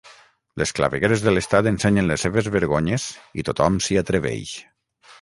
Les 0.61 0.71
clavegueres 0.79 1.25
de 1.25 1.33
l’estat 1.35 1.69
ensenyen 1.73 2.11
les 2.13 2.25
seves 2.27 2.51
vergonyes 2.59 3.07
i 3.43 3.49
tothom 3.51 3.81
s’hi 3.89 4.03
atreveix. 4.07 4.61